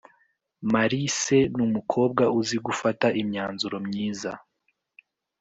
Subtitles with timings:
[0.71, 4.31] Marise numukobwa uzi gufata imyanzuro myiza